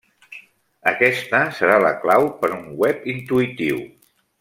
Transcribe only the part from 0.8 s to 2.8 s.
Aquesta serà la clau per un